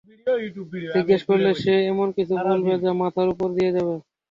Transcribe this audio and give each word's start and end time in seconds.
জিজ্ঞেস 0.95 1.21
করলে 1.29 1.49
সে 1.61 1.73
এমনকিছু 1.91 2.33
বলবে 2.45 2.73
যা 2.83 2.91
মাথার 3.01 3.27
উপর 3.33 3.47
দিয়ে 3.57 3.71
যাবে। 3.75 3.95